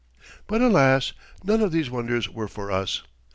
[0.47, 1.13] But alas!
[1.43, 3.03] none of these wonders were for us.